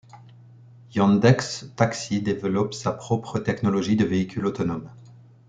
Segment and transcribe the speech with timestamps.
[0.95, 4.89] Yandex.Taxi développe sa propre technologie de véhicules autonomes.